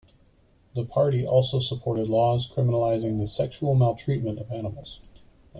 [0.73, 4.99] The party also supported laws criminalizing the "sexual maltreatment" of animals.